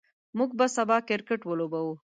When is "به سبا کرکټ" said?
0.57-1.41